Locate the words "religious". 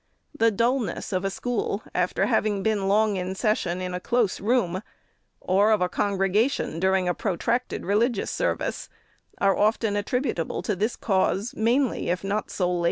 7.85-8.31